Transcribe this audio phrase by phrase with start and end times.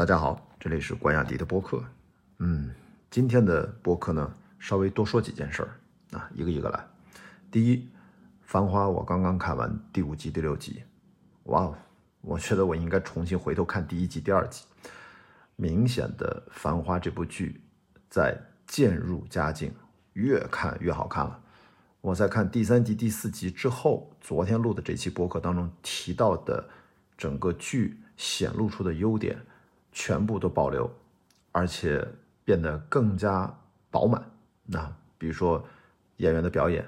[0.00, 1.84] 大家好，这里是关雅迪的播客。
[2.38, 2.70] 嗯，
[3.10, 6.82] 今天的播客呢，稍微多说几件事儿啊，一个一个来。
[7.50, 7.76] 第一，
[8.40, 10.82] 《繁花》我刚刚看完第五集、第六集，
[11.42, 11.74] 哇哦，
[12.22, 14.64] 我觉得我应该重新回头看第一集、第二集。
[15.56, 17.60] 明显的，《繁花》这部剧
[18.08, 18.34] 在
[18.66, 19.70] 渐入佳境，
[20.14, 21.38] 越看越好看了。
[22.00, 26.66] 我在看第三集、第四集之后，昨天录的这期播客当中提到的
[27.18, 29.38] 整个剧显露出的优点。
[29.92, 30.90] 全部都保留，
[31.52, 32.06] 而且
[32.44, 33.52] 变得更加
[33.90, 34.24] 饱满。
[34.64, 35.66] 那比如说
[36.18, 36.86] 演员的表演，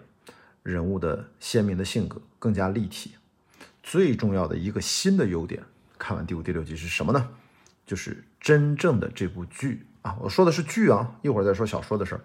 [0.63, 3.15] 人物的鲜明的性格更加立体。
[3.83, 5.63] 最重要的一个新的优点，
[5.99, 7.29] 看完第五、第六集是什么呢？
[7.85, 12.21] 就是真正的这部剧啊，我说的是剧啊，一会儿再说小说的事儿。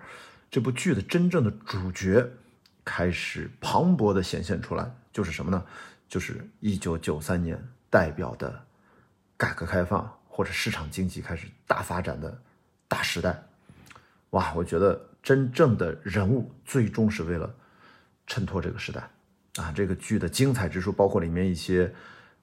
[0.52, 2.26] 这部剧的真正的主角
[2.86, 5.66] 开始磅礴的显现出来，就是什么呢？
[6.08, 8.64] 就是一九九三年代表的
[9.36, 10.17] 改革开放。
[10.38, 12.40] 或者市场经济开始大发展的
[12.88, 13.44] 大时代，
[14.30, 14.54] 哇！
[14.54, 17.52] 我觉得真正的人物最终是为了
[18.28, 19.10] 衬托这个时代
[19.56, 19.74] 啊。
[19.76, 21.92] 这个剧的精彩之处，包括里面一些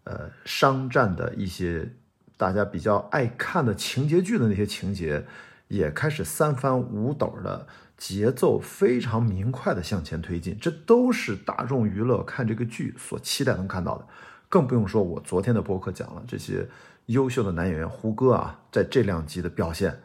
[0.03, 1.89] 呃商战的一些
[2.37, 5.25] 大家比较爱看的情节剧的那些情节，
[5.69, 7.65] 也开始三番五斗的
[7.97, 10.59] 节奏非常明快的向前推进。
[10.59, 14.09] 这都是大众娱乐看这个剧所期待能看到的，
[14.49, 16.69] 更不用说我昨天的播客讲了这些。
[17.07, 20.01] 优秀的男演员胡歌啊，在这两集的表现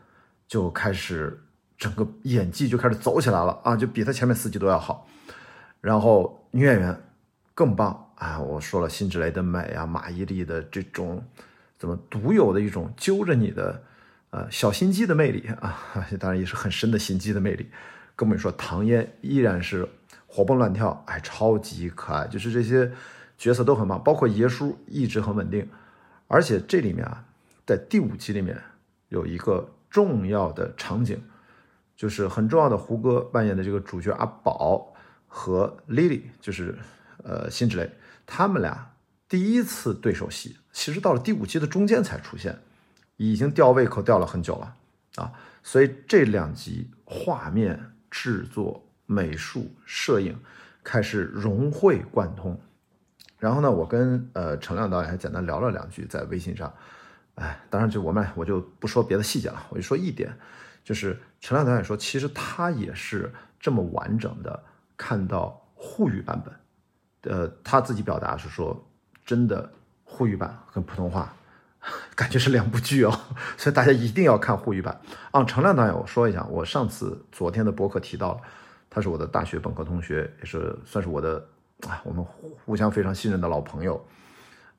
[0.47, 1.41] 就开始
[1.78, 5.08] 整个演技就开始走起来了啊，就比他前面四集都要好。
[5.80, 7.02] 然后女演员
[7.53, 11.23] 更棒啊，我说了辛芷蕾的美啊，马伊琍的这种
[11.78, 13.81] 怎么独有的一种揪着你的
[14.31, 15.80] 呃小心机的魅力啊，
[16.19, 17.69] 当然也是很深的心机的魅力。
[18.16, 19.88] 更不用说唐嫣依然是
[20.28, 22.91] 活蹦乱跳，哎，超级可爱，就是这些
[23.38, 25.66] 角色都很棒，包括爷叔一直很稳定。
[26.31, 27.25] 而且这里面啊，
[27.66, 28.55] 在第五集里面
[29.08, 31.19] 有一个重要的场景，
[31.97, 34.94] 就是很重要的胡歌扮演的这个主角阿宝
[35.28, 36.78] 和 Lily，就是
[37.23, 37.91] 呃辛芷蕾，
[38.28, 38.94] 他们俩
[39.28, 42.59] 第一次对手戏，其实到了第五集的中间才出现，
[43.18, 44.75] 已经吊胃口吊了很久了
[45.16, 50.38] 啊，所以这两集画面制作、美术、摄影
[50.84, 52.62] 开始融会贯通。
[53.39, 56.72] 然后呢，我跟呃陈亮导演还简单聊了两句，在微信上，
[57.35, 60.38] 哎，当然就我们我就不说别的细节了，我就说一点，
[60.83, 64.61] 就是陈亮导演说，其实他也是这么完整的
[64.97, 68.85] 看到沪语版本，呃，他自己表达是说，
[69.25, 69.71] 真的
[70.03, 71.33] 沪语版跟普通话
[72.17, 73.19] 感觉是两部剧哦，
[73.56, 75.00] 所以大家一定要看沪语版。
[75.31, 78.41] 啊，陈亮导演，我说一下，我上次昨天的博客提到了，
[78.89, 81.41] 他是我的大学本科同学，也是算是我的。
[81.88, 82.23] 啊，我们
[82.66, 84.06] 互相非常信任的老朋友，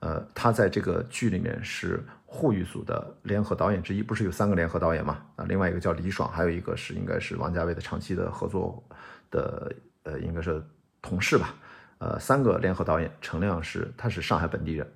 [0.01, 5.19] 呃，他在这个剧里面是沪语组的联合导演之一，不是有三个联合导演嘛？
[5.37, 8.83] 啊，另外一个叫李爽，还有一个是应该是王家卫的长期的合作
[9.31, 9.73] 的，
[10.03, 10.63] 呃，应该是
[11.01, 11.55] 同事吧？
[11.99, 14.87] 呃，三个联合导演，陈亮是他是上海本地人，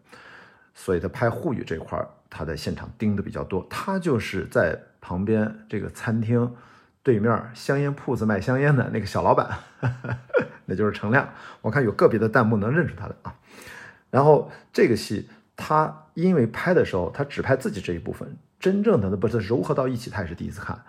[0.75, 1.99] 所以他拍沪语这块，
[2.29, 6.55] 他在现场盯的比较多，他就是在旁边这个餐厅。
[7.03, 9.59] 对面香烟铺子卖香烟的那个小老板，
[10.67, 11.29] 那就是程亮。
[11.61, 13.35] 我看有个别的弹幕能认出他的啊。
[14.11, 20.81] 然后这个戏他因为拍的时候他只拍自己这一部分，真正的不是糅合到一起，他也是第一次看。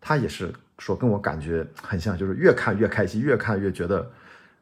[0.00, 4.10] 他也是说跟我感觉很像，就是越看越开心，越看越觉得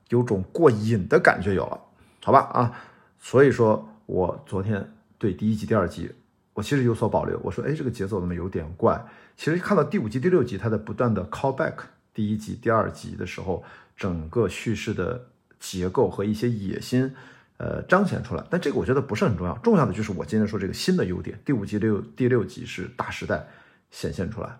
[0.08, 1.80] 有种过瘾的感觉有了，
[2.22, 2.72] 好吧啊。
[3.18, 6.12] 所以说我昨天对第一集、第二集。
[6.52, 9.02] 我其实有所保留，我说，哎，这个节奏怎么有点怪？
[9.36, 11.74] 其实看到第五集、第六集，他在不断的 call back
[12.20, 13.64] 第一集、第二集的时候，
[13.96, 15.24] 整个叙事的
[15.58, 17.10] 结构和一些野心，
[17.56, 18.44] 呃，彰显出来。
[18.50, 21.40] 但这个我觉得不是很重要，重要的就是我今天说这个新的优点。
[21.46, 23.46] 第五集六第六集是大时代
[23.90, 24.50] 显现出来，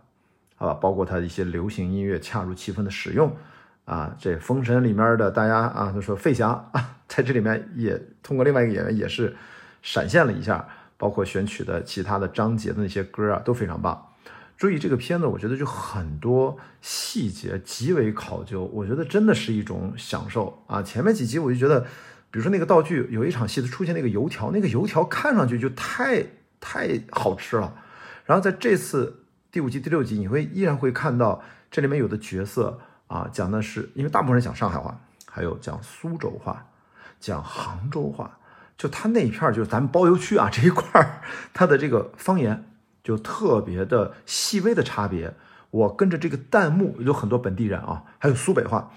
[0.55, 0.73] 好吧？
[0.73, 3.31] 包括它的一些流行音乐恰如其分的使用，
[3.85, 9.37] 啊，这《封神》里面的大家啊，就说费翔啊，在这里面也通过另外一个演员也是
[9.83, 10.67] 闪现了一下。
[10.97, 14.10] 包括选取的其他的章节的那些歌啊，都非常棒。
[14.61, 20.83] 注意这个片子，我觉得就很多细节极为考究，我觉得真的是一种享受啊。
[20.83, 21.81] 前面几集我就觉得，
[22.31, 26.27] 比如说那个道具，有一场戏的出现那个油条，那个油条看上去就太
[26.61, 27.75] 太好吃了。
[28.27, 36.67] 然后在这次第五集第六集，你会依然会看到这里面有的角色啊，讲的是因为大部分人讲上海话，还有讲苏州话，
[37.19, 38.39] 讲杭州话。
[38.77, 41.23] 就他那一片儿，就是咱们包邮区啊这一块儿，
[41.55, 42.70] 他的这个方言
[43.03, 45.35] 就特别的细微的差别。
[45.71, 48.91] 我跟着这个弹幕有很多本地人啊，还有苏北话，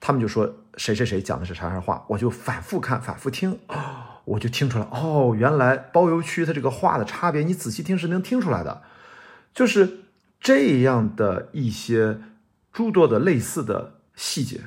[0.00, 3.58] 他们就说谁谁谁讲的是啥啥话，我就反复看，反复听。
[4.24, 8.82] 我就听出来，哦，原来包邮区它这个话的差别，你仔细听是能听出来的，
[9.54, 10.00] 就是
[10.38, 12.18] 这样的一些
[12.70, 14.60] 诸多的类似的细节，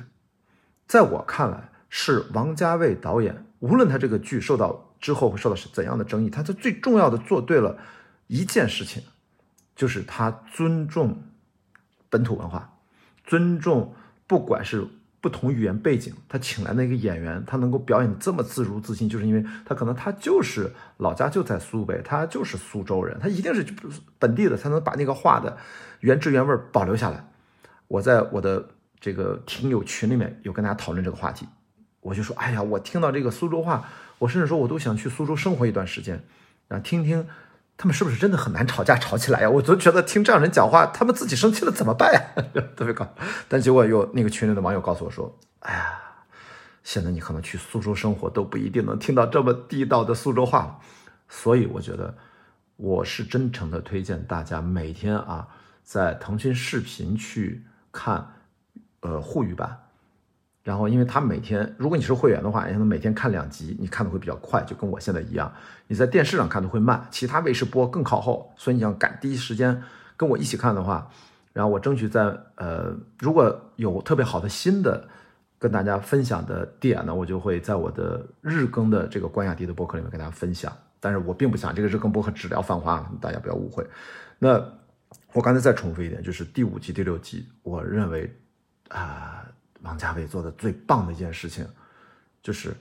[0.88, 7.78] 在我看来是王家卫导演，无论他这个剧受到之后会受到是怎样的争议，他他最重要的做对了
[8.32, 9.02] 一件事情，
[9.76, 11.22] 就是他尊重
[12.08, 12.78] 本土文化，
[13.24, 13.94] 尊重
[14.26, 14.88] 不管是。
[15.22, 23.64] 不同语言背景，他请来那个演员，他能够表演这么自如自信，就是因为他可能他就是老家就在苏北，他就是苏州人，他一定是
[24.18, 25.56] 本地的，才能把那个话的
[26.00, 27.24] 原汁原味保留下来。
[27.86, 28.68] 我在我的
[28.98, 31.46] 这个听友群里面有跟大家讨论这个话题，
[32.00, 33.88] 我就说，哎呀，我听到这个苏州话，
[34.18, 36.20] 我甚至说我都想去苏州生活一段时间，
[36.66, 37.24] 然后听听。
[37.82, 39.50] 他们是不是真的很难吵架吵起来呀？
[39.50, 42.20] 我都觉得听这样人讲话，他们自己生气了怎么办呀？
[42.78, 43.12] 特别搞。
[43.48, 45.36] 但结果有那个群里的网友告诉我说
[45.66, 45.98] ：“哎呀，
[46.84, 50.78] 现在你可能去苏州生活都不一定能听到这么地道的苏州话了。”
[51.28, 52.16] 所以我觉得，
[52.76, 55.48] 我是真诚的推荐大家每天啊，
[55.82, 58.24] 在腾讯视频去看，
[59.00, 59.76] 呃，沪语版。
[60.64, 65.52] 然后，因为他每天，如果你是会员的话，你可能每天看两集，你看的会比较快，就跟我现在一样。
[65.88, 69.82] 你在电视上看的会慢，其他卫视播更靠后，所以你要赶第一时间
[70.16, 71.10] 跟我一起看的话，
[71.52, 75.08] 然后我争取在呃，如果有特别好的新的
[75.58, 80.72] 跟大家分享的点呢，我就会在我的日更的这个关雅迪的博客里面跟大家分享。
[81.00, 83.84] 但是我并不想这个日更博客只聊泛化，大家不要误会。
[84.38, 84.64] 那
[85.32, 88.32] 我刚才再重复一点，就是第五集、第六集，我认为
[88.90, 89.44] 啊。
[89.82, 91.66] 王家卫做的最棒的一件事情，
[92.42, 92.74] 就是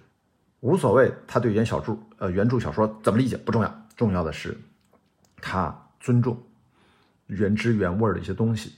[0.59, 4.57] 无所谓他对原小著呃原著小说怎么理解不重要，重要的是
[5.41, 6.41] 他尊重
[7.27, 8.73] 原汁原味的一些东西。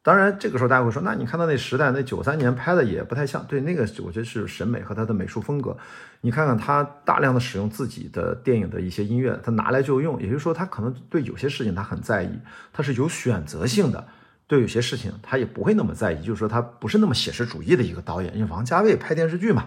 [0.00, 5.76] 当然，这个时候大家会说，那你看到那时代那九三年拍的也不太像，对那个我觉得是审美和他的美术风格。
[6.22, 12.38] 你看看他大量的使用自己的电影的一些音乐，他拿来就用，也就是说他可能对有些事情他很在意，
[12.72, 14.08] 他是有选择性的。
[14.48, 19.66] 对有些事情他也不会那么在意，就是说他不是那么写实主义的一个导演，因为王家卫拍电视剧嘛，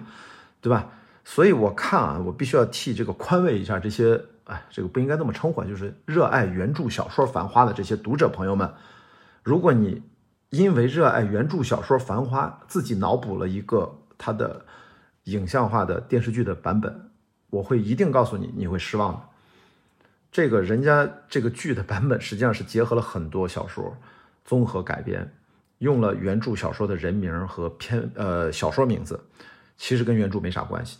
[0.59, 0.89] 对吧？
[1.23, 8.73] 所以我看啊，我必须要替这个宽慰一下这些，哎，这个不应该那么称呼，就是热爱原著小说《繁花》的这些读者朋友们。
[9.43, 10.01] 如果你
[10.49, 14.65] 因为热爱原著小说《繁花》，自己脑补了一个他的
[15.25, 17.11] 影像化的电视剧的版本，
[17.51, 19.21] 我会一定告诉你，你会失望的。
[20.31, 23.95] 这个人家这个剧的版本实际上是结合了很多小说。
[24.43, 25.31] 综合改编，
[25.77, 29.19] 用了原著小说的人名和片呃小说名字，
[29.77, 30.97] 其实跟原著没啥关系。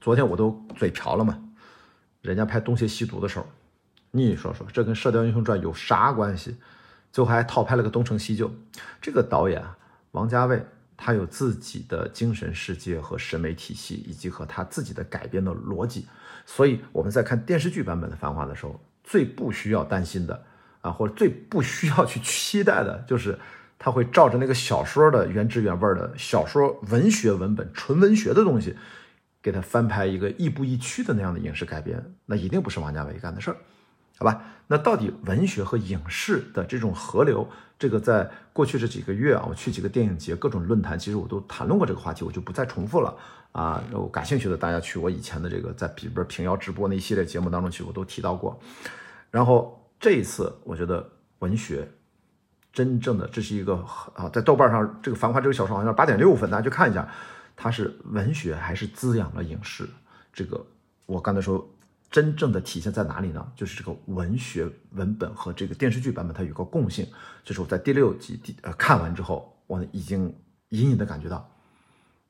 [0.00, 1.38] 昨天我都嘴瓢了嘛，
[2.22, 3.46] 人家拍《东邪西毒》的时候，
[4.12, 6.56] 你说说这跟《射雕英雄传》有啥关系？
[7.10, 8.48] 最后还套拍了个《东成西就》。
[9.00, 9.62] 这个导演，
[10.12, 10.64] 王家卫，
[10.96, 16.06] 他有自己的精神世界和审美体系，以及和他自己的改编的逻辑。
[16.46, 20.44] 所以我们在看电视剧版本的《繁花》的时候，最不需要担心的。
[20.80, 23.38] 啊，或者最不需要去期待的，就是
[23.78, 28.76] 他会照着那个小说的原汁原味的小说文学文本、纯文学的东西，
[29.42, 33.56] 给他翻拍一个亦步亦趋的那样的影视改编，那一定不是王家卫干的事儿，
[34.18, 34.42] 好吧？
[34.66, 37.48] 那到底文学和影视的这种河流，
[37.78, 43.16] 这个在过去这几个月啊，我去几个电影节、各种论坛，其实我都谈论过这个话题，我就不再重复了
[43.52, 43.82] 啊。
[43.92, 48.60] 有感兴趣的，大家去我以前的这个在比如平遥直播那一系列节目当中去，我都提到过，
[49.30, 49.74] 然后。
[50.00, 51.88] 这一次，我觉得文学
[52.72, 53.74] 真正的这是一个
[54.14, 57.08] 啊，在豆瓣上这个《繁花》这个小说好像八点六分，大家去看一下，
[57.56, 59.88] 它是文学还是滋养了影视？
[60.32, 60.64] 这个
[61.06, 61.68] 我刚才说，
[62.10, 63.52] 真正的体现在哪里呢？
[63.56, 67.04] 就是这个文学文本和这个电视剧版本它有个共性，
[67.42, 70.32] 就是我在第六集第呃看完之后，我已经
[70.68, 71.50] 隐隐的感觉到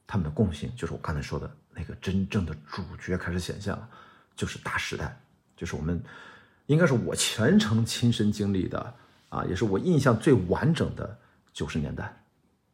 [0.06, 3.86] 他们的共性，就是我刚才说的那个真正的主角开始显现了，
[4.34, 5.20] 就是大时代，
[5.54, 6.02] 就是我们。
[6.68, 8.94] 应该是我全程亲身经历的
[9.30, 11.16] 啊，也是我印象最完整的
[11.50, 12.14] 九十年代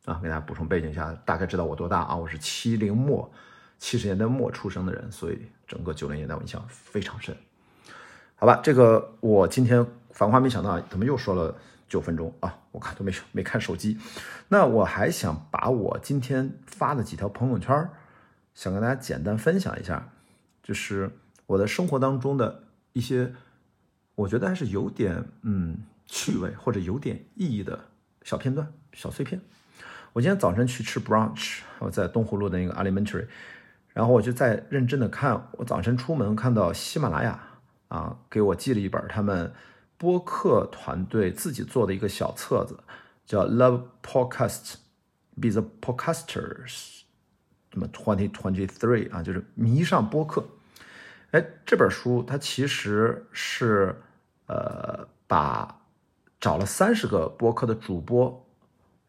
[0.05, 0.19] 啊。
[0.21, 2.17] 给大家补充背景一下，大概知道我多大啊？
[2.17, 3.31] 我是七零末、
[3.79, 7.37] 七十年代末出生的人，所以整个九零年代我印象非常深。
[8.35, 11.55] 好吧，这个我今天繁花没想到怎么又说了
[11.89, 12.53] 九分钟啊？
[12.73, 13.97] 我看都没没看手机。
[14.49, 17.89] 那我还想把我今天发的几条朋友圈，
[18.55, 20.09] 想跟大家简单分享一下，
[20.65, 21.09] 就是
[21.47, 23.33] 我的生活当中的一些。
[24.15, 27.79] 我觉得还是有点嗯趣味或者有点意义的
[28.23, 29.41] 小片段、小碎片。
[30.13, 33.27] 我今天早晨去吃 brunch，我在东湖路的那个 Alimentary，
[33.93, 35.49] 然后我就在认真的看。
[35.53, 37.41] 我早晨出门看到喜马拉雅
[37.89, 39.53] 啊，给我寄了一本他们
[39.99, 42.79] 播客团队自己做的一个小册子，
[43.27, 44.75] 叫 Love Podcast
[45.41, 47.01] Be the Podcasters，
[47.73, 50.47] 什么 Twenty Twenty Three 啊，就是迷上播客。
[51.35, 54.01] 哎，这本书它其实是
[54.47, 55.81] 呃把
[56.39, 58.47] 找了三十个播客的主播，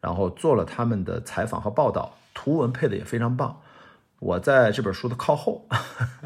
[0.00, 3.60] 然后做了他们的采访和报道，图文配的也非常棒。
[4.18, 5.68] 我在这本书的靠后，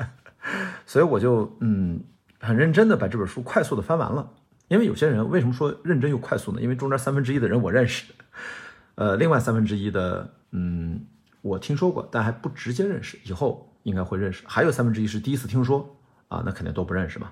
[0.87, 2.03] 所以我就嗯
[2.41, 4.33] 很认真的把这本书快速的翻完了。
[4.69, 6.63] 因为有些人为什么说认真又快速呢？
[6.63, 8.11] 因为中间三分之一的人我认识，
[8.95, 11.05] 呃，另外三分之一的嗯
[11.43, 14.45] 我听说过，但还不直接认识，以后应该会认识。
[14.47, 15.97] 还有三分之一是第一次听说
[16.29, 17.31] 啊，那肯定都不认识嘛。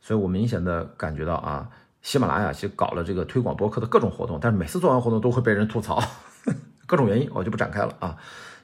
[0.00, 1.70] 所以我明显的感觉到啊，
[2.00, 6.02] 喜马拉雅其实搞了这个推广博客的各种活动，但是每次做完活动都会被人吐槽，
[6.86, 8.18] 各种原因我就不展开了啊。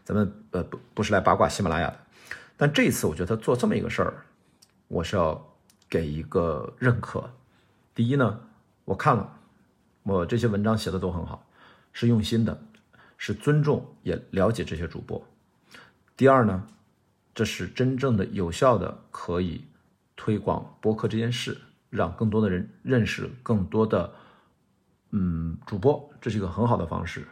[0.05, 1.97] 咱们呃不不是来八卦喜马拉雅的，
[2.57, 4.15] 但这一次我觉得做这么一个事儿，
[4.89, 5.41] 我是要
[5.89, 7.31] 给一个认可。
[7.95, 8.41] 第一呢，
[8.85, 9.31] 我看了，
[10.03, 11.47] 我这些文章写的都很好，
[11.93, 12.59] 是用心的，
[13.17, 15.23] 是尊重也了解这些主播。
[16.17, 16.67] 第二呢，
[17.39, 19.63] 这是真正的有效的可以
[20.17, 21.57] 推广播客这件事，
[21.89, 24.13] 让更多的人认识更多的
[25.13, 27.29] 嗯主播，这是一个很好的方式。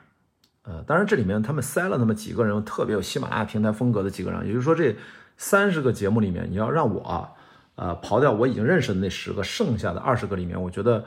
[0.62, 4.94] 呃，当然这里面他们塞了那么几个人，特别有喜马拉雅平台风格的几个人，也就是说这
[5.36, 7.28] 三十个节目里面，你要让我。
[7.74, 11.04] 呃，刨掉我已经认识的那十个，剩下的二十个里面，我觉得，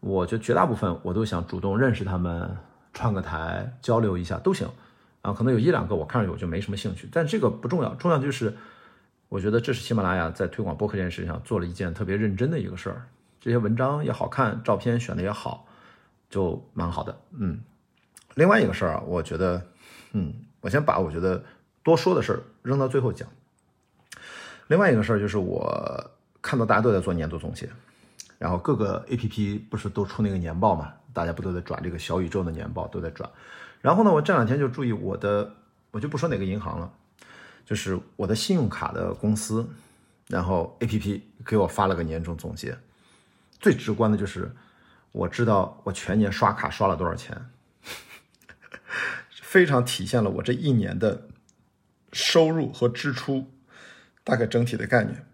[0.00, 2.56] 我觉得绝大部分我都想主动认识他们，
[2.94, 4.66] 串个台交流一下都行，
[5.22, 8.56] 啊，可能有一两个我看着我就没什么兴趣，但这个不重要，重要就是，
[9.28, 13.06] 我觉得这是喜马拉雅在推广播客这件事情上做了一件特别认真的一个事儿，
[13.40, 15.66] 这些文章也好看，照片选的也好，
[16.30, 17.60] 就蛮好的，嗯，
[18.34, 19.62] 另外一个事儿啊，我觉得，
[20.12, 21.44] 嗯，我先把我觉得
[21.82, 23.28] 多说的事儿扔到最后讲。
[24.68, 26.10] 另外一个事儿就是我
[26.40, 27.68] 看到大家都在做年度总结，
[28.38, 33.28] 然后各个 A P P 不是都出那个年报嘛，大家不都在转这个小宇宙的年报都在转。
[33.80, 35.54] 然后呢，我这两天就注意我的，
[35.90, 36.92] 我就不说哪个银行了，
[37.64, 39.68] 就是我的信用卡的公司，
[40.28, 42.78] 然后 A P P 给我发了个年终总结。
[43.58, 44.54] 最直观的就是
[45.12, 47.50] 我知道我全年刷卡刷了多少钱，
[49.42, 51.28] 非常体现了我这一年的
[52.12, 53.50] 收入和支出。
[54.22, 55.26] 大概整体的概念，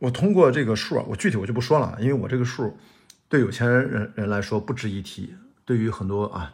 [0.00, 2.76] 我通过这个数啊，我具体我就不说了，因为我这个数
[3.28, 6.52] 对有钱人人来说不值一提，对于很多啊，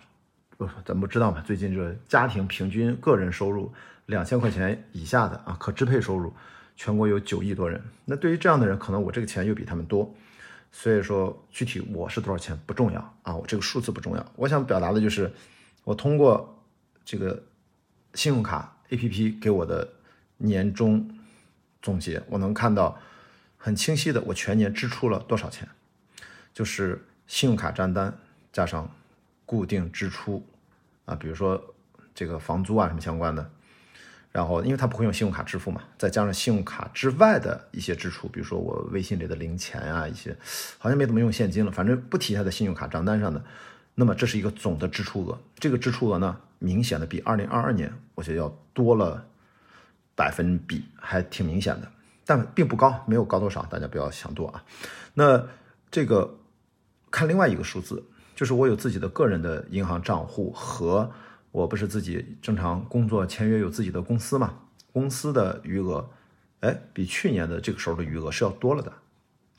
[0.85, 3.73] 咱们不知道嘛，最近这家庭平均个人收入
[4.07, 6.33] 两千块钱以下的啊，可支配收入
[6.76, 10.14] 全国有九亿多人，那对于这样的人，可能我这个钱又比他们多，
[10.73, 15.33] 所以说具体我是多少钱不重要啊，我这个数字不重要，我想表达的就是
[15.85, 16.62] 我通过
[17.05, 17.43] 这个
[18.14, 19.88] 信用卡 APP 给我的
[20.37, 21.17] 年终。
[21.83, 23.00] 总结我能看到
[23.57, 25.67] 很清晰的，我全年支出了多少钱，
[26.52, 28.14] 就是信用卡账单
[28.52, 28.87] 加上
[29.50, 30.47] 固定支出
[31.07, 31.61] 啊，比如说
[32.14, 33.50] 这个房租啊什么相关的，
[34.30, 40.37] 然后因为他不会用信用卡支付嘛，再加上信用卡之外的一些支出，比如说我微信里的零钱啊一些，
[40.78, 43.45] 好像没怎么用现金了，反正不提他的信用卡账单上的，
[43.97, 49.26] 那么这是一个总的支出额，这个支出额呢明显的比二零二二年我觉得要多了。
[50.16, 51.90] 百分比还挺明显的，
[52.26, 54.62] 但并不高，没有高多少，大家不要想多啊。
[55.14, 55.42] 那
[55.90, 56.37] 这个
[57.11, 58.04] 看另外一个数字，
[58.41, 61.13] 就是我有自己的个人的银行账户和
[61.51, 64.55] 我不是自己正常工作签约有自己的公司嘛，
[64.95, 66.09] 公司的余额，
[66.61, 68.91] 哎，比去年的这个时候的余额是要多了的。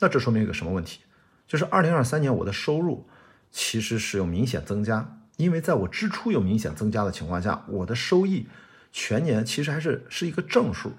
[0.00, 1.02] 那这说明一个什么问题？
[1.46, 3.06] 就是二零二三年我的收入
[3.52, 8.48] 其实是有明显增加，因为在我支出有明显增加的情况下，我的收益。
[8.90, 10.94] 全年其实还是是一个正数，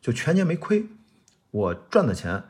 [0.00, 0.86] 就全年没亏，
[1.50, 2.44] 我赚的钱，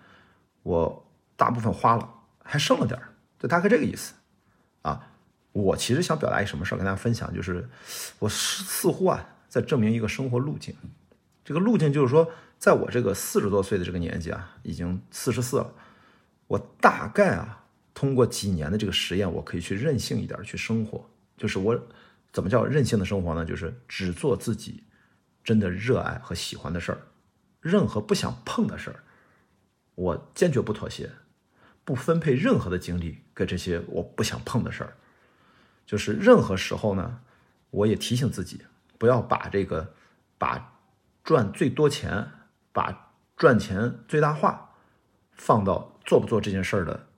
[0.62, 2.08] 我大部分花了，
[2.44, 4.14] 还剩了点儿，就大概这个意思，
[5.52, 7.68] 我其实想表达一什么事儿跟大家分享，就是
[8.18, 10.74] 我似乎啊在证明一个生活路径，
[11.44, 15.74] 这个路径就是说，在我这个四十多岁的这个年纪啊，已经四十四了，
[16.46, 17.64] 我大概啊
[17.94, 21.80] 通过几年的这个实验，我可以去任性一点去生活，就是我。
[22.32, 23.44] 怎么叫任性的生活呢？
[23.44, 24.84] 就是只做自己
[25.42, 26.98] 真的热爱和喜欢的事儿，
[27.60, 29.02] 任何不想碰的事儿，
[29.96, 31.10] 我坚决不妥协，
[31.84, 34.92] 不分配任何的精力给这些我不想碰的事儿。
[35.90, 37.18] 就是任何时候呢，
[37.70, 38.60] 我也提醒自己，
[38.96, 39.92] 不要把这个
[40.38, 40.72] 把
[41.24, 42.28] 赚最多钱、
[42.72, 44.70] 把赚钱最大化
[45.32, 47.08] 放到做不做这件事儿的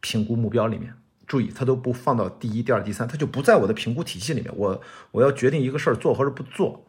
[0.00, 0.92] 评估目标里面。
[1.24, 4.52] 注意，他都不放到第一、第二、第三，他就不在我的评估体系里面。
[4.56, 6.84] 我我要决定一个事儿做或者不做，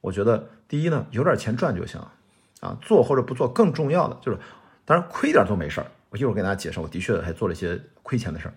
[0.00, 2.00] 我觉得第一呢，有点钱赚就行，
[2.60, 4.38] 啊，做或者不做更重要的就是，
[4.84, 5.90] 当然亏点都没事儿。
[6.10, 8.54] 我一会儿给大家解释，我的确还做了一些亏钱的事儿。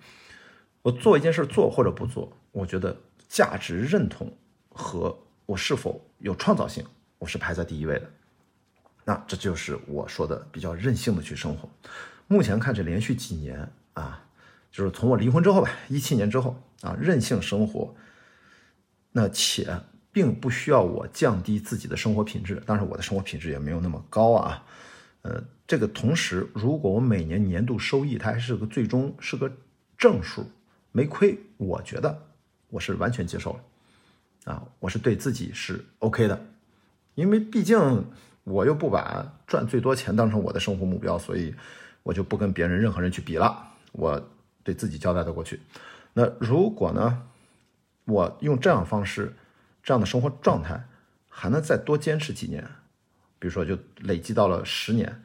[0.83, 2.95] 我做一件事做或者不做，我觉得
[3.27, 4.31] 价值认同
[4.69, 6.85] 和我是否有创造性，
[7.17, 8.09] 我是排在第一位的。
[9.05, 11.69] 那这就是我说的比较任性的去生活。
[12.27, 14.25] 目前看，这连续几年啊，
[14.71, 17.95] 就是从我离婚之后吧，一七年之后啊，任性生活。
[19.13, 19.79] 那且
[20.11, 24.65] 并不需要我降低自己的生活品质，当然我的生活品质也没有那么高啊。
[25.21, 29.49] 呃，这个同时，如果我每年年度收益它还是个最终是个
[29.97, 30.45] 正数，
[30.93, 32.17] 没亏，我觉得
[32.69, 36.45] 我是完全接受了啊，我是对自己是 OK 的，
[37.15, 38.05] 因为毕竟
[38.45, 41.53] 我又不把赚最多钱当成我的生活目标，所以。
[42.05, 44.21] 我就不跟别人任何人去比了，我
[44.61, 45.61] 对自己交代的过去。
[46.11, 47.25] 那如果呢，
[48.03, 49.33] 我用这样方式，
[49.81, 50.83] 这样的生活状态，
[51.29, 52.61] 还能再多坚持几年，
[53.39, 55.23] 比如说就累积到了十年，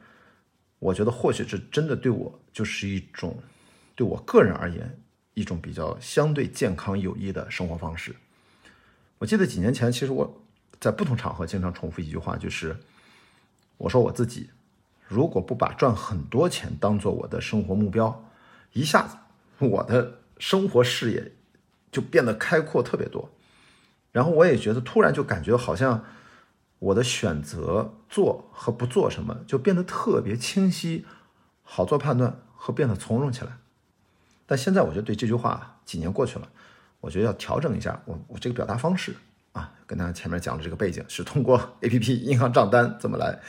[0.79, 3.37] 我觉得或许这真的对我就是一种，
[3.93, 4.97] 对我个人而言，
[5.39, 8.13] 一种比较相对健康有益的生活方式。
[9.19, 10.41] 我记得几年前，其实我
[10.81, 12.77] 在不同场合经常重复一句话，就是
[13.77, 14.49] 我说我自己。
[15.07, 18.29] 如果不把赚很多钱当做我的生活目标，
[18.73, 19.17] 一下子
[19.57, 21.31] 我的生活视野
[21.91, 23.31] 就变得开阔特别多。
[24.11, 26.03] 然后我也觉得突然就感觉好像
[26.79, 31.05] 我的选择做和不做什么就变得特别清晰，
[31.63, 33.58] 好做判断和变得从容起来。
[34.49, 36.49] 但现在我觉得对这句话几年过去了，
[36.99, 39.15] 我觉得要调整一下我我这个表达方式
[39.51, 43.39] 啊，跟大家前面讲的这个背景是通过 A P P 银行账单怎么来。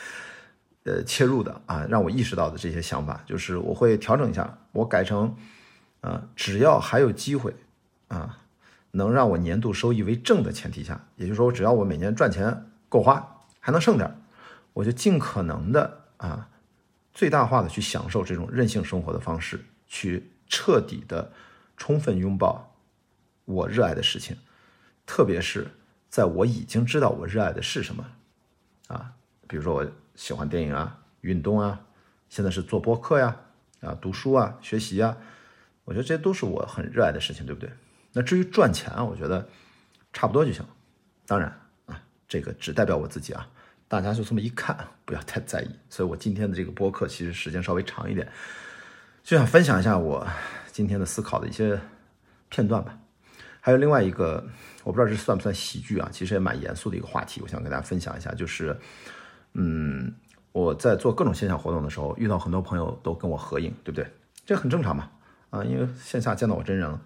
[0.85, 5.37] 呃，切入的啊，让我意识到的这些想法，就是我会调整一下，我改成，
[6.01, 7.55] 啊，只要还有机会，
[8.09, 8.39] 啊，
[8.93, 14.11] 能让我年度收益为正的前提下，也就是说，只要我每年赚钱够花，还能剩点，
[14.73, 16.49] 我就尽可能的啊，
[17.13, 21.33] 最大化的去享受这种任性生活的方式，去彻底的
[21.79, 22.77] 充分拥抱
[23.47, 24.37] 我热爱的事情，
[25.07, 25.69] 特别是
[26.11, 28.05] 在我已经知道我热爱的是什么，
[28.89, 29.13] 啊，
[29.49, 29.91] 比如说我。
[30.17, 31.81] 喜欢电影啊，运动啊，
[32.29, 33.35] 现在是做播客呀，
[33.81, 35.17] 啊，读书啊，学习啊，
[35.85, 37.71] 我觉得这些都是我很热爱的事情，对不对？
[38.13, 39.49] 那至于赚钱啊，我觉得
[40.13, 40.63] 差不多就行。
[41.27, 43.49] 当然啊，这个只代表我自己啊，
[43.89, 45.71] 大家就这么一看，不要太在意。
[45.89, 48.31] 所以我今天的这个播客其实时间稍微长一点，
[49.31, 50.27] 就想分享一下我
[50.73, 51.81] 今天的思考的一些
[52.49, 52.99] 片段吧。
[53.61, 54.45] 还有另外一个，
[54.83, 56.09] 我不知道这算不算喜剧啊？
[56.11, 58.77] 其实也蛮严肃的一个话题，我想跟大家分享一下，就是。
[59.53, 60.13] 嗯，
[60.51, 64.05] 我在做各种线下活动的时候，遇到很多朋友都跟我合影，对不对？
[64.45, 65.09] 这很正常嘛，
[65.51, 67.01] 啊，因为线下见到我真人了。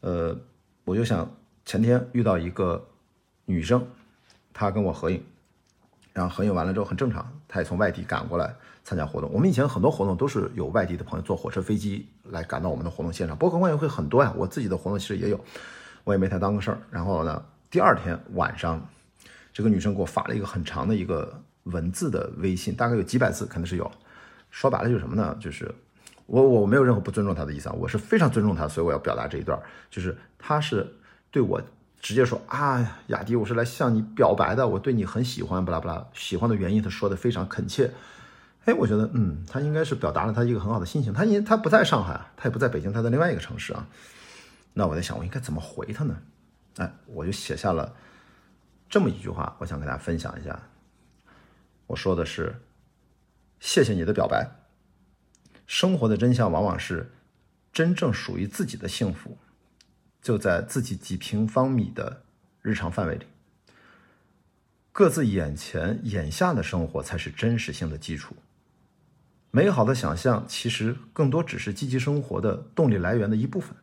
[0.00, 0.38] 呃，
[0.84, 1.34] 我就想
[1.64, 2.86] 前天遇到一个
[3.46, 3.88] 女生，
[4.52, 5.24] 她跟我合影，
[6.18, 8.52] 然后合影完了之后很正常，她也从外地赶过来
[8.82, 9.30] 参加活动。
[9.32, 14.32] 我们以前很多活动都是有外地的朋友坐火车、飞机来赶到我们的活动现场，包括观影会很多呀。
[14.36, 15.38] 我自己的活动其实也有，
[16.02, 16.78] 我也没太当个事儿。
[16.90, 18.84] 然后呢，第二天晚上，
[19.52, 21.40] 这个女生给我发了一个很长的一个。
[21.64, 23.90] 文字的微信大概有几百字，肯定是有。
[24.50, 25.36] 说白了就是什么呢？
[25.38, 25.70] 就是
[26.24, 30.90] 我我没有任何不尊重她的意思啊，我是非常尊重她，所以我要表达这一段，就是她是
[31.30, 31.60] 对我
[32.00, 37.90] 直接说啊，雅迪，我是来向你表白的，我对你很喜欢，巴拉巴拉，喜欢的原因他说的非常恳切。
[38.64, 41.12] 哎，我觉得嗯，他应该是表达了他一个很好的心情。
[41.12, 43.86] 他因他不在上海，他也不在北京，他在另外一个城市啊。
[44.74, 46.16] 那我在想，我应该怎么回他呢？
[46.76, 47.92] 哎，我就写下了
[48.88, 50.60] 这么一句话，我想跟大家分享一下。
[51.86, 52.54] 我说的是，
[53.58, 54.48] 谢谢你的表白。
[55.66, 57.10] 生活的真相往往是，
[57.72, 59.36] 真正属于自己的幸福，
[60.22, 62.22] 就在自己几平方米的
[62.62, 63.26] 日常范围里。
[64.92, 68.34] 各自眼前眼下的生活才是真实性的基础。
[69.50, 73.76] 美好的想象其实更多只是积极生活的动力来源的一部分。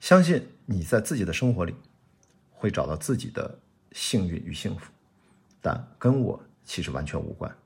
[0.00, 1.74] 相信你在自己的生活里，
[2.50, 3.58] 会找到自己的
[3.92, 4.92] 幸运与幸福，
[5.60, 6.40] 但跟我。
[6.68, 7.56] 其实完全无关，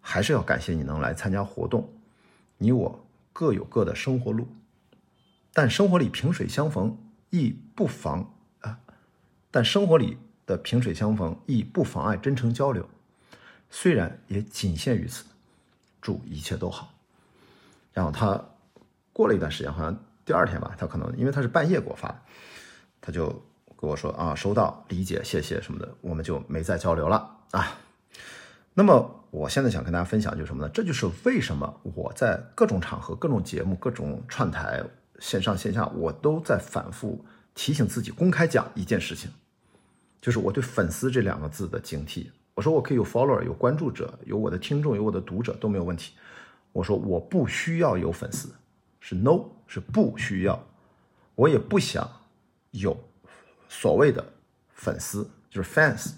[0.00, 1.92] 还是要感谢你能来参加活动。
[2.56, 4.46] 你我各有各的生活路，
[5.58, 6.96] 但生活里萍水相逢
[7.30, 8.78] 亦不妨啊。
[9.50, 10.16] 但生活里
[10.46, 12.88] 的萍水相逢亦不妨碍真诚交流，
[13.68, 15.24] 虽然也仅限于此。
[16.00, 16.94] 祝一切都好。
[17.92, 18.40] 然后他
[19.12, 22.20] 过了一段时间，好像第二天吧，他可能因为他是半夜给我发的，
[23.00, 23.26] 他就
[23.76, 27.76] 跟我说啊，收到，理解，谢谢什么的，我们就没再交流了啊。
[28.74, 30.70] 那么，我现在想跟大家分享就是什么呢？
[30.72, 34.80] 这就是为什么我在各种场合、各种节目、各种串台、
[35.18, 39.30] 线上线下，我都在反复提醒自己，公开讲一件事情，
[40.20, 42.26] 就是我对粉丝这两个字的警惕。
[42.54, 46.14] 我说我可以有 follower、有关注者、有我的听众、有我的读者都没有问题。
[46.72, 48.48] 我说我不需要有粉丝，
[49.00, 50.60] 是 no，是不需要。
[51.34, 52.08] 我也不想
[52.72, 52.96] 有
[53.68, 54.24] 所谓的
[54.74, 56.12] 粉丝，就是 fans。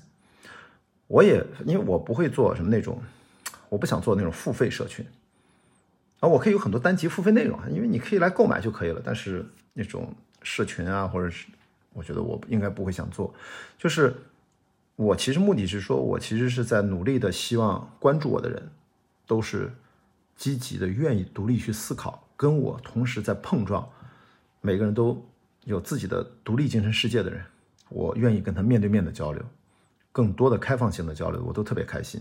[1.06, 3.02] 我也因为我不会做什么那种，
[3.68, 5.04] 我不想做那种付费社群
[6.20, 9.00] 啊，我可以有很多单集付费内容啊，因为你可以来购买就可以了。
[9.04, 11.48] 但是那种社群啊，或者是
[11.92, 13.34] 我觉得我应该不会想做，
[13.78, 14.14] 就是
[14.96, 18.70] 我其实目的是说，我其实是在努力的希望关注我的人
[19.26, 19.72] 都是
[20.36, 23.88] 积极的，愿意独立去思考，跟我同时在碰撞，
[24.60, 25.26] 每个人都
[25.64, 27.42] 有自己的独立精神世界的人，
[27.88, 29.42] 我愿意跟他面对面的交流。
[30.12, 32.20] 更多的开放性的交流，我都特别开心。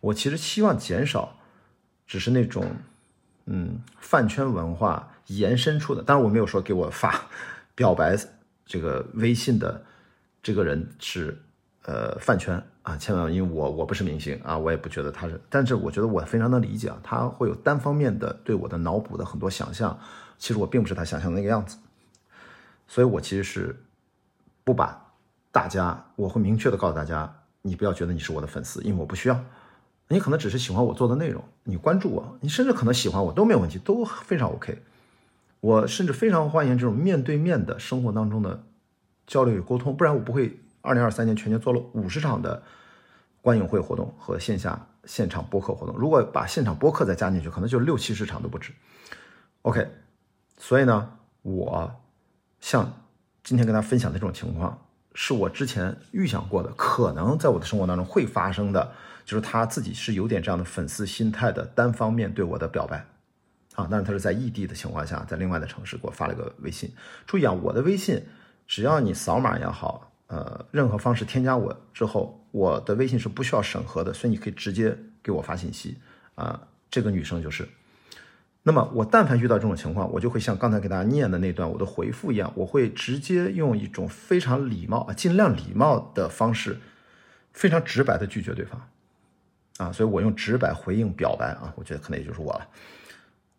[0.00, 1.36] 我其实希望减少，
[2.06, 2.64] 只是那种，
[3.46, 6.02] 嗯，饭圈文化延伸出的。
[6.02, 7.20] 当然，我没有说给我发
[7.74, 8.16] 表白
[8.64, 9.82] 这个微信的
[10.42, 11.36] 这个人是
[11.84, 15.40] 呃饭圈啊，千万，因为我我不是明星啊，我也不觉得他是。
[15.48, 19.98] 但是我觉得我非常能理解啊，他会有单方面的对我的脑补的很多想象，
[20.38, 21.78] 其实我并不是他想象的那个样子。
[22.88, 23.74] 所以我其实是
[24.62, 25.02] 不把。
[25.52, 29.44] 大家，我会明确的告诉大家，你不要觉得你是我的粉丝，因为我不需要。
[30.08, 34.82] 你可能只是喜欢我做的内容，你关注我，你甚至可能喜欢我都没有问题，都非常 OK。
[35.60, 38.62] 我甚至非常欢迎这种面对面的生活当中的
[39.26, 42.62] 交流与沟通，不然我不会二零二三年全年做了五十场的
[43.42, 45.96] 观影会活动和线下现场播客活动。
[45.96, 48.72] 如果把现场播客再加进去，可能就六七十场都不止。
[49.62, 49.88] OK，
[50.56, 51.10] 所以呢，
[51.42, 51.92] 我
[52.60, 52.92] 像
[53.42, 54.78] 今天跟大家分享的这种情况。
[55.18, 58.92] 是我之前预想过的，可能在我的生活当中会发生的，
[59.24, 62.98] 就是他自己是有点这样的粉丝心态的，单方面对我的表白，
[63.76, 66.92] 啊，但是他是在异地的情况下，在另外的城市给我发了个微信。
[67.26, 68.22] 注意啊，我的微信，
[68.68, 75.96] 只要你扫码也好，呃，任何方式添加我之后，我的微信是不需要审核的，所以你可以直接给我发信息
[76.34, 76.60] 啊。
[76.90, 77.66] 这个女生就是。
[78.68, 86.76] 那么我但凡遇到这种情况，我就会像刚才给大家念的那段我的回复一样，我会直接用一种非常礼貌啊，尽量礼貌的方式，
[87.52, 88.88] 非常直白的拒绝对方，
[89.76, 92.66] 啊，所以我用直白回应表白啊，我觉得可能也就是我了。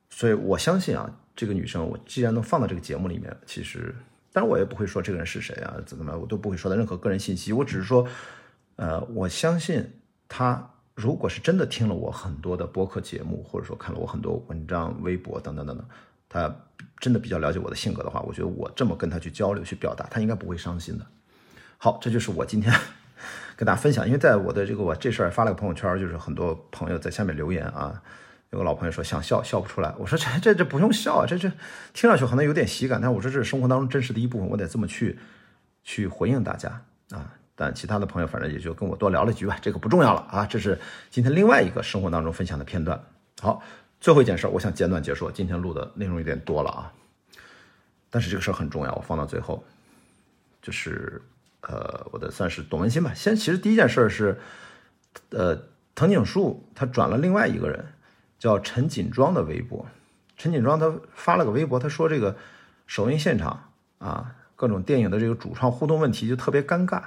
[0.09, 3.95] 所以我相信啊，这个女生我既然能放到这个节目里面，其实
[4.33, 8.05] 当然我也不会说这个人是谁啊，怎么怎么我都不会说的任何个人信息，我只是说，
[8.75, 9.89] 呃，我相信
[10.27, 10.73] 她。
[10.97, 15.85] 如果是真的听了我很多的播客节目，或者说看了我很多文章、微博等等等等，
[16.27, 16.55] 他
[16.99, 21.05] 真的比较了解我的性格的话，我觉得我这么跟他去交流、去表达，他应该不会伤心的。
[21.77, 22.73] 好，这就是我今天
[23.55, 24.07] 跟大家分享。
[24.07, 28.01] 因为在我的这个我这事儿发了个朋友圈，就是很多朋友在下面留言啊，
[28.49, 31.47] 有个老朋友说想笑笑不出来，我说这 这这不用笑啊，这这
[31.93, 35.19] 听上去可能有点喜感，但我说这是生活当中真实的一部分，我得这么去
[35.83, 36.81] 去回应大家
[37.11, 37.35] 啊。
[37.59, 40.45] 但其他的朋友反正也就跟我多聊了几句吧，这个不重要了啊。
[40.45, 43.03] 这是今天另外一个生活当中分享的片段。
[43.41, 43.61] 好，
[43.99, 45.31] 最后一件事，我想简短结束。
[45.31, 46.93] 今天录的内容有点多了啊，
[48.11, 49.63] 但是这个事儿很重要，我放到最后。
[50.61, 51.21] 就是
[51.61, 53.13] 呃，我的算是董文新吧。
[53.15, 54.37] 先，其实第一件事是，
[55.29, 55.57] 呃，
[55.95, 57.85] 藤井树他转了另外一个人
[58.37, 59.85] 叫陈锦庄的微博。
[60.35, 62.35] 陈锦庄他发了个微博，他说这个
[62.85, 67.01] 首映现场啊，各种电影的这个主创互动问题就特别尴尬。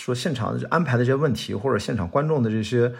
[0.00, 2.90] 说现场安排的这些问题，或者现场观众的这些，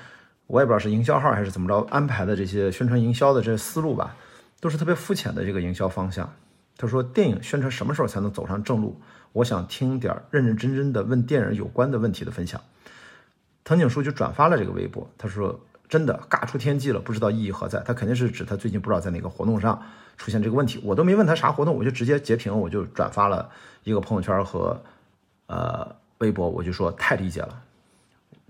[0.46, 4.14] 我也不知道是营销号还是怎么着安排的这些宣传营销的这些思路吧，
[4.60, 6.30] 都是特别肤浅的这个营销方向。
[6.76, 9.00] 他说电影宣传什么时候才能走上正路？
[9.32, 12.60] 我想听点认认真真的问电影有关的问题的分享。
[13.64, 15.58] 藤井树就转发了这个微博，他说
[15.88, 17.80] 真的尬出天际了，不知道意义何在。
[17.80, 19.80] 他肯定是指他最近不知道在哪个活动上
[20.18, 23.48] 出现这个问题，我都没问他啥活动，我就直接截屏，我就转发了
[23.84, 24.82] 一个朋友圈和
[25.46, 25.99] 呃。
[26.20, 27.62] 微博我就说太理解了，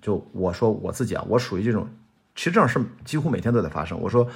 [0.00, 1.88] 就我说我自己啊，我属于这种，
[2.34, 4.00] 其实这种事几乎每天都在发生。
[4.00, 4.28] 我说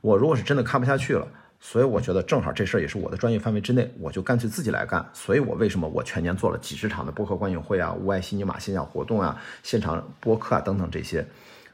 [0.00, 1.26] 我如果是真的看不下去了，
[1.58, 5.08] 所以我觉得正好这事儿也是我的专业范围之内，我就干脆自己来干。
[5.14, 11.26] 所以我为什么我全年做了几十场的播客观影会啊、无爱西尼玛线下活动啊、现场播客啊等等这些，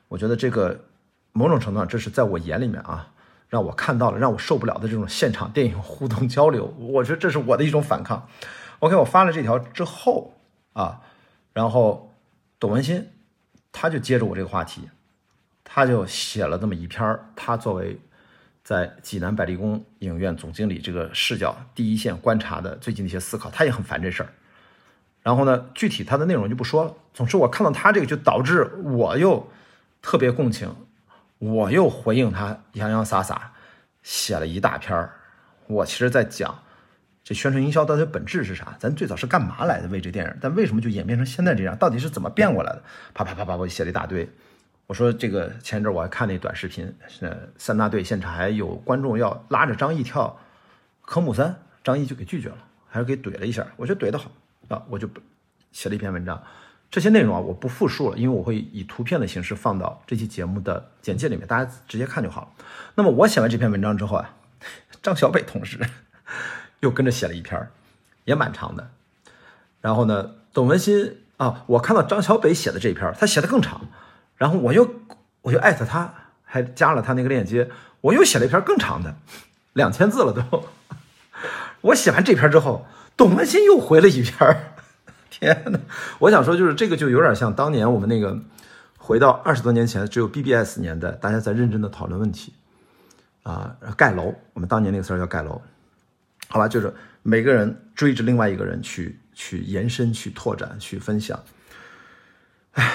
[0.06, 0.78] 我觉得这个
[1.32, 3.08] 某种程度上这是在我眼里面啊，
[3.48, 8.28] 让我看到了让我受不了的这种现场电影互动交流，我觉得这是我的一种反抗。
[8.78, 10.34] OK，我发了这条之后
[10.74, 11.00] 啊。
[11.58, 12.14] 然后，
[12.60, 13.04] 董文新，
[13.72, 14.88] 他就接着我这个话题，
[15.64, 17.98] 他就写了这么一篇他作为
[18.62, 24.28] 在济南百丽宫影院总经理这个视角第一线观察的最近的一些思考，他也很烦这事儿。
[25.20, 26.94] 然后呢，具体他的内容就不说了。
[27.12, 29.50] 总之，我看到他这个，就导致我又
[30.00, 30.72] 特别共情，
[31.38, 33.52] 我又回应他洋洋洒洒
[34.04, 35.10] 写了一大篇。
[35.66, 36.62] 我其实在讲。
[37.28, 38.74] 这宣传营销到底本质是啥？
[38.78, 39.88] 咱最早是干嘛来的？
[39.88, 41.76] 为这电影，但为什么就演变成现在这样？
[41.76, 42.82] 到底是怎么变过来的？
[43.12, 44.26] 啪啪啪啪，我写了一大堆。
[44.86, 50.40] 我说这个前一阵我还看那短视频，是三大队现场还有观众要拉着张译跳
[51.02, 52.56] 科目三，张译就给拒绝了，
[52.88, 53.66] 还是给怼了一下。
[53.76, 54.30] 我觉得怼得好
[54.68, 55.06] 啊，我就
[55.70, 56.42] 写了一篇文章，
[56.90, 62.64] 这些内容啊，我不复述了，因为我会以图片的形式放到这期节目的简介里面，大家直接看就好了。
[62.94, 64.34] 那么我写完这篇文章之后啊，
[65.02, 65.78] 张小北同志
[66.80, 67.68] 又跟着写了一篇，
[68.24, 68.90] 也蛮长的。
[69.80, 73.82] 然后呢，董文新啊，我看到张小北写的这篇，他写的更长，
[74.36, 74.88] 然后我又
[75.42, 76.12] 我就艾特他，
[76.44, 79.14] 还加了他那个链接，我又写了一篇更长的，
[79.72, 80.64] 两千字了都。
[81.82, 82.86] 我写完这篇之后，
[83.16, 84.72] 董文新又回了一篇。
[85.30, 85.78] 天呐，
[86.18, 88.36] 我想说，就是这个就有点像当年我们那个
[88.96, 92.52] 回到二十多年前，只有 BBS 年代，大家在认真的讨论问题
[93.44, 94.34] 啊，盖楼。
[94.54, 95.62] 我们当年那个词儿叫盖楼，
[96.48, 101.38] 好吧，就是每个人追着另外一个人去去延伸、去拓展、去分享。
[102.72, 102.90] 唉，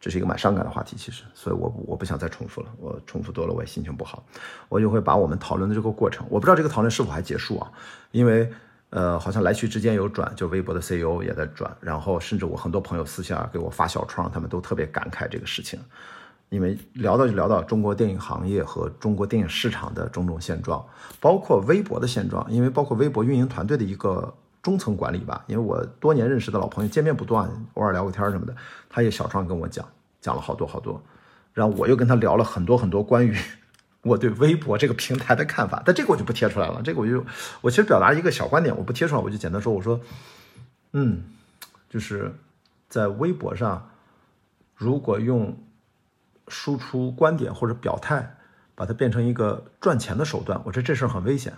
[0.00, 4.24] 这是一个蛮伤感的话题，其实，所以我我不想再重复了，我重复多了我也心情不好，
[4.68, 7.72] 我就会把我们讨论的这个过程，我不知道这个讨论是否还结束啊，
[8.10, 8.50] 因为。
[8.94, 15.80] 呃，好像来去之间有转，就微博的 CEO 也在转，然后甚至我很多朋友私下给我发小窗，他们都特别感慨这个事情，
[16.52, 20.84] 因为聊到就聊到中国电影行业和中国电影市场的种种现状，
[21.18, 28.54] 包括微博的现状，因为包括微博运营团队的一个中层管理吧，因为我多年认识的老朋友见面不断，偶尔聊个天什么的，
[28.90, 29.88] 他也小窗跟我讲，
[30.20, 31.02] 讲了好多好多，
[31.54, 33.34] 然后我又跟他聊了很多很多关于。
[34.02, 36.82] 我对微博这个平台的看法，但这个我就不贴出来了。
[36.82, 37.24] 这个我就，
[37.60, 40.00] 我其实表达一个小观点，我不贴出来，我就简单说，我说，
[40.90, 41.22] 嗯，
[41.88, 42.34] 就是
[42.88, 43.88] 在微博上，
[44.74, 45.56] 如果用
[46.48, 48.36] 输出观点或者表态，
[48.74, 51.52] 把它变成一个赚钱的手段，我觉得这事儿很危险。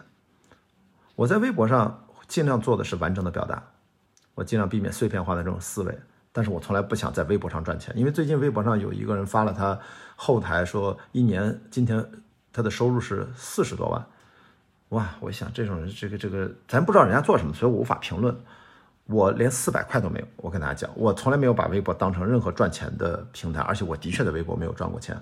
[1.15, 3.63] 我在微博上尽量做的是完整的表达，
[4.35, 5.99] 我尽量避免碎片化的这种思维，
[6.33, 9.79] 但是我从来不想在微博上赚钱，因为最近微博上有一个人发了他
[10.17, 12.05] 后台说，一年今天。
[12.57, 14.07] 他的收入是四十多万，
[14.91, 15.09] 哇！
[15.19, 18.33] 我想这种人，这个这个，咱不知道人家做什么，所以我无法评论。
[19.07, 20.27] 我连四百块都没有。
[20.37, 25.17] 我跟大家讲，我从来没有把微博当成任何赚钱的平台，而且我的确在微博没有赚过钱。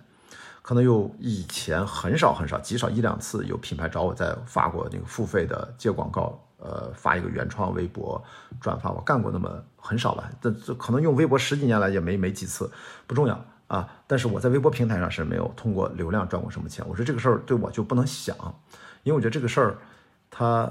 [0.63, 8.23] 可能有以前很少很少，极少一两次有品牌找我在发过那个付费的接广告，呃，发一个原创微博
[8.61, 10.31] 转发，我干过那么很少吧。
[10.41, 12.71] 这这可能用微博十几年来也没没几次，
[13.07, 13.45] 不重要。
[13.69, 13.89] 啊！
[14.07, 16.87] 但是我在微博平台上是没有通过流量赚过什么钱。
[16.87, 18.37] 我说这个事儿对我就不能想，
[19.03, 19.79] 因为我觉得这个事儿，
[20.31, 20.71] 它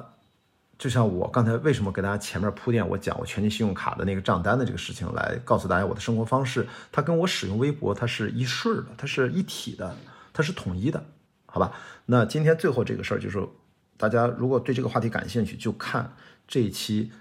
[0.81, 9.95] 就像我刚才为什么给大家前面铺垫，我讲我全金信用卡的那个账单的这个事情，来告诉大家我的生活方式，它跟我使用微博它是一顺的，它是一体的，
[10.33, 11.05] 它是统一的，
[11.45, 11.71] 好吧？
[12.07, 13.47] 那今天最后这个事儿就是，
[13.95, 16.11] 大家如果对这个话题感兴趣，就看
[16.47, 17.11] 这一期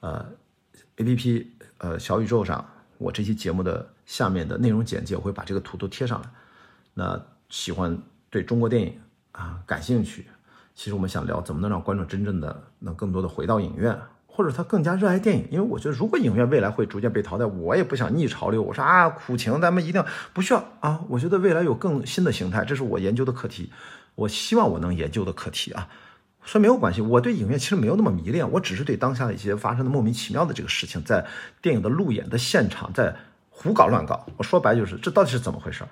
[0.00, 0.24] 呃
[0.96, 3.94] A P P 呃小宇宙上我这期节目的。
[4.10, 6.28] 下面的内容简介我会把这个图都贴上来。
[6.94, 7.96] 那喜欢
[8.28, 10.26] 对中国电影啊感兴趣，
[10.82, 15.46] 其实我们想聊怎么能让观众真正的能更多的回到影院，或者他更加热爱电影。
[15.50, 18.62] 因为我觉得如果影院未来会逐渐被淘汰，我也不想逆潮流。
[18.62, 21.02] 我说啊苦情咱们一定不需要啊。
[21.10, 23.70] 我觉得未来有更新的形态，这是我研究的课题。
[24.14, 25.86] 我希望我能研究的课题啊。
[26.44, 31.26] 说没有关系，我对影院其实没有那么迷恋，我只是对当下的一些发生的莫名其妙的这个事情，在
[31.60, 33.14] 电影的路演的现场，在。
[33.50, 35.84] 胡搞乱搞，我说白就是这到底是怎么回事？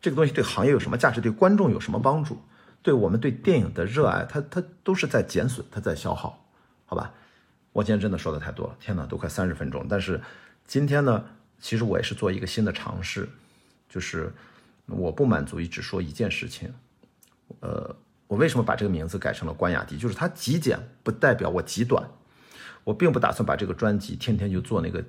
[0.00, 1.20] 这个东西对行业有什么价值？
[1.20, 2.36] 对观众有什么帮助？
[2.84, 6.46] 对我们对电影的热爱，它它都是在减损，它在消耗，
[6.84, 7.12] 好吧？
[7.72, 9.86] 我今天真的说的太多了，天哪，都快三十分钟。
[9.88, 10.20] 但是
[10.66, 11.24] 今天呢，
[11.58, 13.28] 其实我也是做一个新的尝试，
[13.88, 14.32] 就是
[14.86, 16.72] 我不满足于只说一件事情。
[17.60, 17.96] 呃，
[18.28, 19.96] 我为什么把这个名字改成了关雅迪？
[19.96, 22.08] 就是它极简不代表我极短，
[22.84, 25.02] 我并不打算把这个专辑天天就做那个。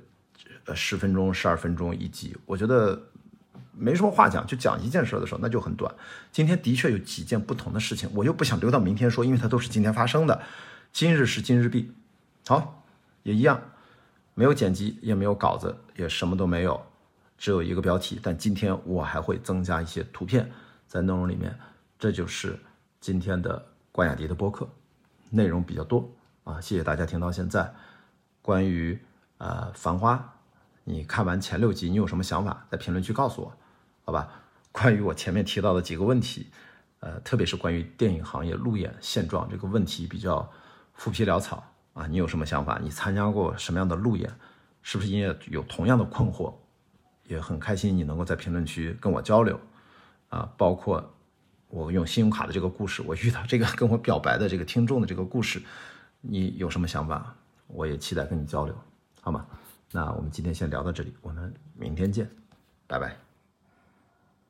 [0.67, 2.99] 呃，十分钟、十二分钟一集，我觉得
[3.77, 5.93] 没什么话讲，就讲一件事的时候，那就很短。
[6.31, 10.41] 今天的确有几件不同的事情，我又不想留到明天说，因为它都是今天发生的。
[10.93, 11.91] 今日事今日毕，
[12.47, 12.83] 好，
[13.23, 13.61] 也一样，
[14.33, 16.81] 没有剪辑，也没有稿子，也什么都没有，
[17.37, 18.19] 只有一个标题。
[18.23, 20.49] 但今天我还会增加一些图片
[20.87, 21.53] 在内容里面，
[21.99, 22.57] 这就是
[23.01, 24.69] 今天的关雅迪的播客，
[25.29, 26.09] 内容比较多
[26.45, 26.61] 啊。
[26.61, 27.73] 谢谢大家听到现在，
[28.41, 28.97] 关于
[29.37, 30.15] 呃《繁花》。
[30.85, 32.65] 你看完前六集，你有什么想法？
[32.69, 33.57] 在评论区告诉我，
[34.05, 34.29] 好吧？
[34.71, 36.47] 关于我前面提到的几个问题，
[36.99, 40.47] 呃，特别是关于电影行业路演现状这个问题，比较
[40.93, 41.63] 浮皮潦草
[41.93, 42.05] 啊。
[42.05, 42.79] 你有什么想法？
[42.81, 44.31] 你参加过什么样的路演？
[44.83, 46.53] 是不是也有同样的困惑？
[47.23, 49.59] 也很开心你能够在评论区跟我交流
[50.29, 50.47] 啊。
[50.55, 51.13] 包括
[51.69, 55.59] 我用信用卡的这个故事，我遇到这个跟我表白的这个听众的这个故事，
[56.21, 57.35] 你有什么想法？
[57.67, 58.75] 我也期待跟你交流，
[59.21, 59.47] 好吗？
[59.91, 62.29] 那我们今天先聊到这里，我们明天见，
[62.85, 63.24] 拜拜。